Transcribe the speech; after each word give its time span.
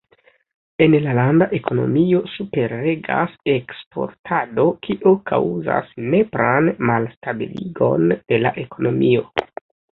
En 0.85 0.93
la 1.01 1.11
landa 1.17 1.47
ekonomio 1.57 2.21
superregas 2.37 3.35
eksportado, 3.57 4.67
kio 4.89 5.15
kaŭzas 5.33 5.95
nepran 6.09 6.73
malstabiligon 6.93 8.19
de 8.19 8.45
la 8.49 8.57
ekonomio. 8.67 9.27